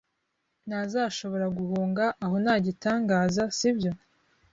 Ntazashobora 0.67 1.45
guhunga 1.57 2.05
aho 2.23 2.35
nta 2.43 2.55
gitangaza, 2.65 3.43
sibyo? 3.57 3.91